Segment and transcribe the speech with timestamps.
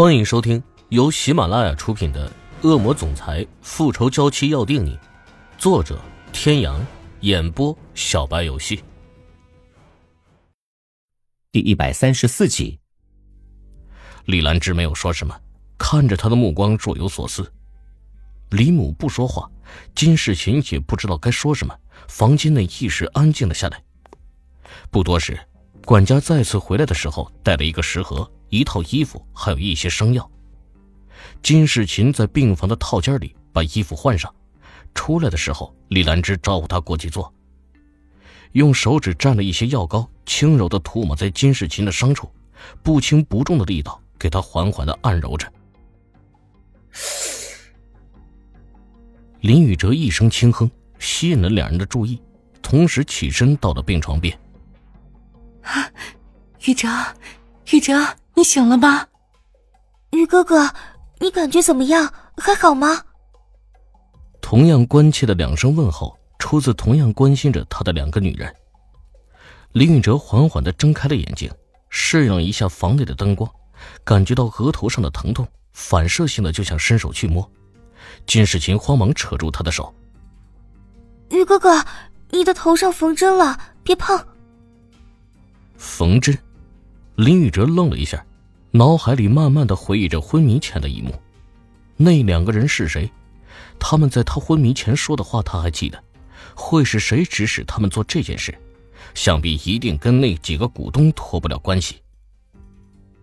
[0.00, 2.26] 欢迎收听由喜马拉雅出品的
[2.66, 4.96] 《恶魔总裁复仇娇妻要定你》，
[5.58, 6.00] 作者：
[6.32, 6.82] 天阳，
[7.20, 8.82] 演播：小白游戏。
[11.52, 12.80] 第一百三十四集，
[14.24, 15.38] 李兰芝没有说什么，
[15.76, 17.52] 看着他的目光若有所思。
[18.48, 19.50] 李母不说话，
[19.94, 21.76] 金世琴也不知道该说什么，
[22.08, 23.84] 房间内一时安静了下来。
[24.90, 25.38] 不多时，
[25.84, 28.26] 管家再次回来的时候，带了一个食盒。
[28.50, 30.30] 一套衣服，还有一些生药。
[31.42, 34.32] 金世琴在病房的套间里把衣服换上，
[34.94, 37.32] 出来的时候，李兰芝招呼他过去坐，
[38.52, 42.30] 用手指蘸了一些药膏，轻柔的涂抹在金世琴的伤处，
[42.82, 45.50] 不轻不重的力道给他缓缓的按揉着。
[49.40, 52.20] 林宇哲一声轻哼，吸引了两人的注意，
[52.60, 54.38] 同时起身到了病床边。
[55.62, 55.88] 啊，
[56.66, 56.88] 宇哲，
[57.72, 57.94] 宇哲。
[58.40, 59.06] 你醒了吗，
[60.12, 60.72] 于哥哥？
[61.18, 62.10] 你感觉怎么样？
[62.38, 63.04] 还好吗？
[64.40, 68.50] 同样关切的两声问候，出自同样关心着他的两个女人。
[69.72, 71.52] 林宇哲缓缓的睁开了眼睛，
[71.90, 73.46] 适应了一下房内的灯光，
[74.04, 77.46] 感觉到额头上的疼痛，反射性的就想伸手去摸。
[78.26, 79.94] 金世琴慌忙扯住他的手
[81.28, 81.84] ：“于哥哥，
[82.30, 84.18] 你的头上缝针了，别碰。”
[85.76, 86.38] 缝针。
[87.16, 88.24] 林宇哲愣了一下。
[88.72, 91.12] 脑海里慢慢的回忆着昏迷前的一幕，
[91.96, 93.10] 那两个人是谁？
[93.78, 96.02] 他们在他昏迷前说的话他还记得，
[96.54, 98.56] 会是谁指使他们做这件事？
[99.14, 101.96] 想必一定跟那几个股东脱不了关系。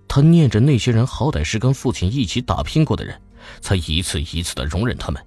[0.07, 3.21] 他念着那些人好歹是跟父亲一起打拼过的人，
[3.61, 5.23] 才一次一次的容忍他们，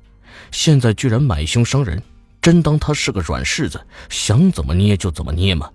[0.51, 2.03] 现在居然买凶伤人，
[2.43, 5.71] 真当他是个软柿子，想怎么捏就怎么捏吗？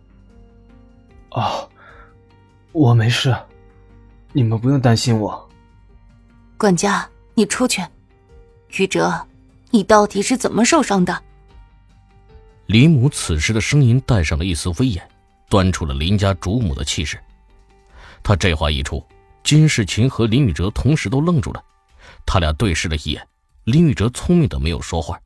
[1.30, 1.68] 啊，
[2.74, 3.36] 我没事。
[4.36, 5.50] 你们不用担心我。
[6.58, 7.81] 管家，你出去。
[8.78, 9.25] 于哲，
[9.72, 11.23] 你到底是怎么受伤的？
[12.66, 15.09] 林母此时的声音带上了一丝威严，
[15.47, 17.18] 端出了林家主母的气势。
[18.22, 19.01] 他这话一出，
[19.41, 21.63] 金世琴和林宇哲同时都愣住了。
[22.25, 23.25] 他俩对视了一眼，
[23.63, 25.18] 林宇哲聪明的没有说话。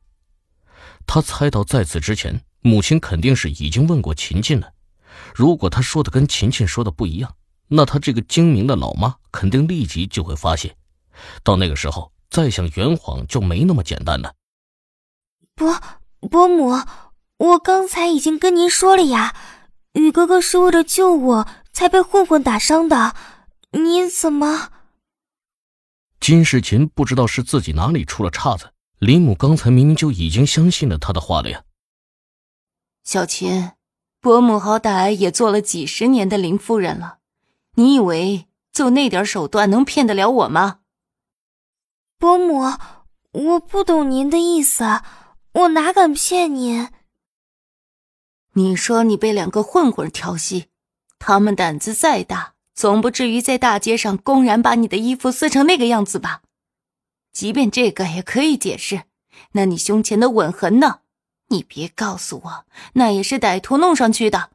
[1.04, 4.72] 他猜到在此之前，母亲肯定是已经问过秦晋了。
[5.34, 7.34] 如果他说的跟秦晋说的不一样，
[7.72, 10.76] 那他这个精明的老妈肯定立即就会发现，
[11.44, 14.34] 到那个时候再想圆谎就没那么简单了。
[15.54, 15.80] 伯
[16.28, 16.82] 伯母，
[17.38, 19.36] 我刚才已经跟您说了呀，
[19.92, 23.14] 宇哥哥是为了救我才被混混打伤的，
[23.70, 24.72] 您怎么？
[26.18, 31.62] 金世琴不知道是自己哪里出了岔子，林母刚才明明就已经相信了他的话了呀。
[33.04, 33.70] 小琴，
[34.20, 37.19] 伯母好歹也做了几十年的林夫人了。
[37.80, 40.80] 你以为就那点手段能骗得了我吗？
[42.18, 42.60] 伯母，
[43.32, 44.84] 我不懂您的意思，
[45.54, 46.90] 我哪敢骗您？
[48.52, 50.66] 你说你被两个混混调戏，
[51.18, 56.42] 他们胆子再大，总不至于在大街上公然把你的衣服撕成那个样子吧？
[57.32, 59.04] 即便这个也可以解释，
[59.52, 60.98] 那你胸前的吻痕呢？
[61.48, 64.50] 你别告诉我，那也是歹徒弄上去的。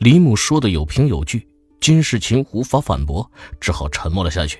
[0.00, 1.48] 李母说的有凭有据，
[1.84, 3.30] 金世琴无法反驳，
[3.60, 4.58] 只好沉默了下去。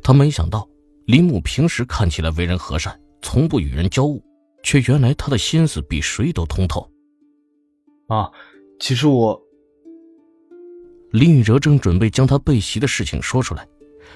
[0.00, 0.64] 他没想到，
[1.06, 4.22] 林母平时看起来为人和善，从不与人交恶，
[4.62, 6.88] 却原来他的心思比谁都通透。
[8.06, 8.30] 啊，
[8.78, 9.42] 其实我……
[11.10, 13.66] 林宇哲正准备将他被袭的事情说出来，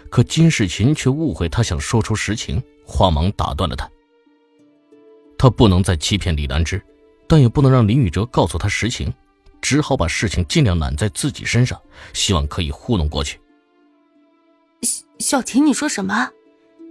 [0.08, 3.90] 可金世琴却误会他想说出实情，慌忙打断了他。
[5.36, 6.80] 他不能再欺骗李兰芝，
[7.26, 9.12] 但也不能让林宇哲告诉他实情。
[9.60, 11.80] 只好把事情尽量揽在自己身上，
[12.12, 13.40] 希望可以糊弄过去。
[14.82, 16.30] 小小琴，你说什么？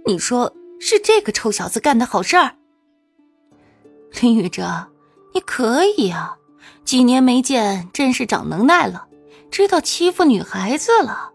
[0.06, 2.54] 你说是这个臭小子干的好事儿？
[4.20, 4.88] 林宇哲，
[5.34, 6.36] 你可以啊，
[6.84, 9.08] 几年没见，真是长能耐了，
[9.50, 11.32] 知道欺负女孩子了。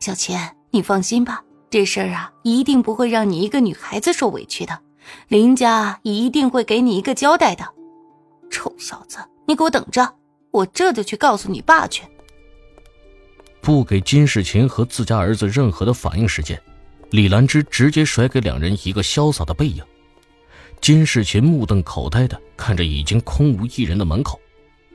[0.00, 0.38] 小琴，
[0.70, 4.80] 你放心吧，这事儿啊，一定不会让你一个女孩子受委屈的，
[5.28, 7.64] 林家一定会给你一个交代的。
[8.50, 9.18] 臭小子！
[9.46, 10.14] 你给我等着，
[10.50, 12.02] 我这就去告诉你爸去。
[13.60, 16.60] 不给金世琴和自家儿子任何的反应时间，
[17.10, 19.82] 李兰芝直接甩给两人一个潇洒的背影。
[20.80, 24.38] 金世琴目瞪口呆的看着已经空无一人的门口，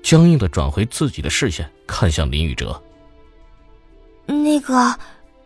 [0.03, 2.81] 僵硬的转回自己的视线，看向林宇哲。
[4.25, 4.97] 那个，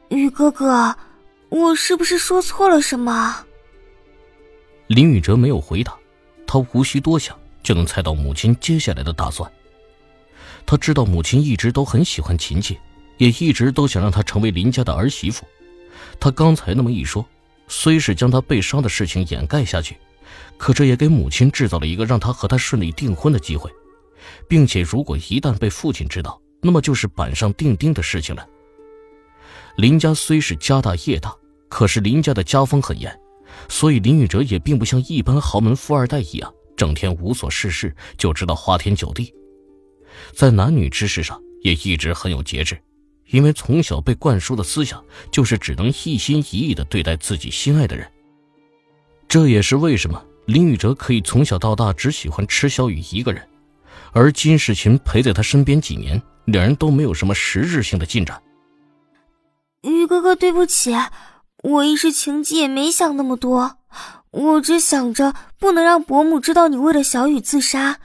[0.09, 0.95] 宇哥哥，
[1.49, 3.45] 我是不是说错了什么？
[4.87, 5.97] 林宇哲没有回答，
[6.45, 7.35] 他无需多想。
[7.65, 9.51] 就能猜到母亲接下来的打算。
[10.65, 12.77] 他知道母亲一直都很喜欢秦晋，
[13.17, 15.43] 也一直都想让她成为林家的儿媳妇。
[16.19, 17.25] 他刚才那么一说，
[17.67, 19.97] 虽是将她被伤的事情掩盖下去，
[20.57, 23.69] 可这也给母亲制造了一个让她和他顺利订婚的机会，
[24.47, 28.47] 并且如果一旦被父亲知道，那么就是板上钉钉的事情了。
[29.77, 31.35] 林家虽是家大业大，
[31.67, 33.13] 可是林家的家风很严，
[33.69, 39.33] 所以林宇哲也并不像一般豪门富二代一样，整天无所事事，就知道花天酒地。
[40.33, 42.77] 在男女之事上，也一直很有节制，
[43.27, 48.09] 因为从小被灌输的思想就是只能一心一意的对待自己心爱的人。
[49.27, 53.45] 这也是为什么林宇哲可以从小到大只喜欢池小雨一个人，
[54.13, 58.41] 而金世琴陪在他身边几年，两人都没有什么实质性的进展。
[59.81, 60.95] 于哥哥，对不起，
[61.63, 63.77] 我一时情急也没想那么多，
[64.35, 68.01] 我只想着不能让伯母知道你为了小雨自杀，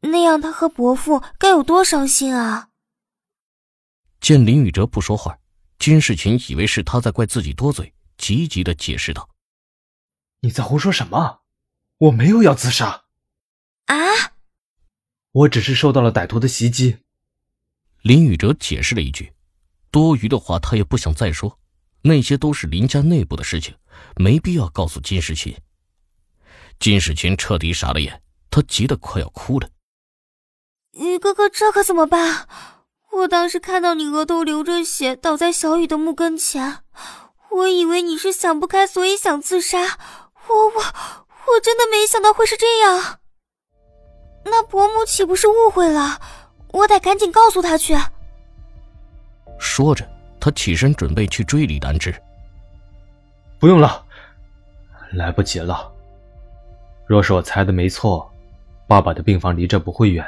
[0.00, 2.70] 那样她和伯父该有多伤心啊！
[4.20, 5.38] 见林宇哲不说话，
[5.78, 9.28] 金世琴以为是他在怪自己多嘴，急急的解释道
[10.42, 11.42] ：“你在胡说什么？
[11.98, 13.04] 我没有要自杀
[13.86, 13.96] 啊！
[15.30, 16.98] 我只是受到了歹徒的袭击。”
[18.02, 19.32] 林宇哲解释了一句。
[19.92, 21.60] 多余的话他也不想再说，
[22.02, 23.76] 那些都是林家内部的事情，
[24.16, 25.56] 没必要告诉金世琴。
[26.78, 29.68] 金世群彻底傻了眼，他急得快要哭了。
[30.92, 32.48] 雨哥哥，这可怎么办？
[33.12, 36.78] 我当时看到你额头流着血，倒在小雨的墓跟前，
[37.50, 39.98] 我以为你是想不开，所以想自杀。
[40.46, 43.18] 我我我真的没想到会是这样。
[44.44, 46.20] 那伯母岂不是误会了？
[46.72, 47.96] 我得赶紧告诉他去。
[49.58, 50.08] 说着，
[50.40, 52.14] 他起身准备去追李兰芝。
[53.58, 54.04] 不用了，
[55.14, 55.92] 来不及了。
[57.08, 58.30] 若是我猜的没错，
[58.86, 60.22] 爸爸的病房离这不会远，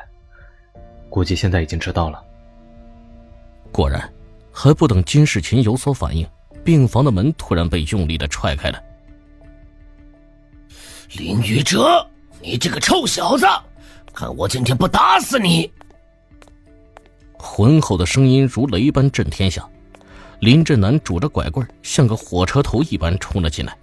[1.11, 2.25] 估计现在已经知道了。
[3.71, 4.11] 果然，
[4.51, 6.27] 还不等金世琴有所反应，
[6.65, 8.83] 病房的门突然被用力的踹开了。
[11.19, 12.03] 林宇哲，
[12.41, 13.47] 你这个臭小子，
[14.15, 15.71] 看我今天不打死你！
[17.37, 19.69] 浑厚的声音如雷般震天响，
[20.41, 23.77] 林振南拄着拐棍，像个火车头一般冲了进来。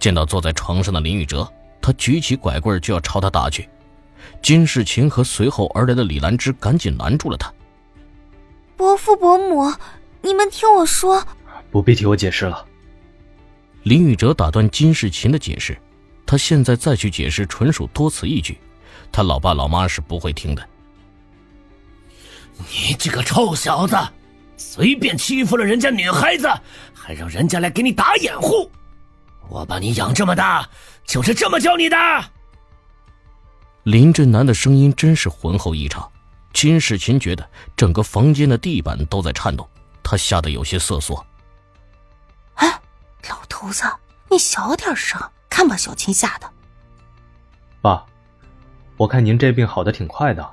[0.00, 1.48] 见到坐在床上的林宇哲，
[1.88, 3.66] 他举起拐棍就要朝他打去。
[4.42, 7.50] 金世琴和随后而来的李兰芝赶紧拦住了他。
[8.76, 9.72] 伯父伯母，
[10.20, 11.26] 你们听我说，
[11.70, 12.62] 不必替我解释了。
[13.84, 15.80] 林宇哲打断金世琴的解释，
[16.26, 18.58] 他现在再去解释纯属多此一举，
[19.10, 20.68] 他老爸老妈是不会听的。
[22.58, 23.96] 你这个臭小子，
[24.58, 26.46] 随便欺负了人家女孩子，
[26.92, 28.70] 还让人家来给你打掩护。
[29.48, 30.68] 我把你养这么大，
[31.08, 31.96] 就是这么教你的。
[33.84, 36.08] 林振南的声音真是浑厚异常，
[36.52, 39.66] 金世琴觉得整个房间的地板都在颤动，
[40.02, 41.26] 他吓得有些瑟缩。
[42.56, 42.68] 哎，
[43.30, 43.84] 老头子，
[44.30, 45.18] 你小点声，
[45.48, 46.48] 看把小青吓的。
[47.80, 48.04] 爸，
[48.98, 50.46] 我看您这病好的挺快的。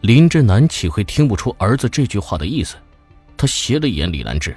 [0.00, 2.76] 林振南岂会听不出儿子这句话的意思？
[3.36, 4.56] 他斜了一眼李兰芝：“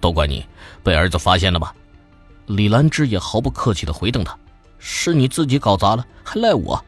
[0.00, 0.46] 都怪你，
[0.84, 1.74] 被儿子发现了吧？”
[2.46, 4.38] 李兰芝也毫不客气的回瞪他
[4.78, 6.82] ：“是你自己搞砸了，还赖我？”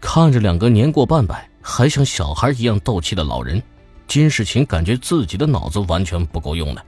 [0.00, 3.62] 看着两个年过半百还像小孩一样斗气的老人，
[4.06, 6.84] 金世琴感觉自己的脑子完全不够用了。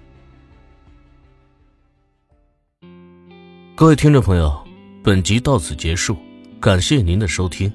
[3.76, 4.56] 各位听众朋友，
[5.02, 6.16] 本集到此结束，
[6.60, 7.72] 感谢您的收听。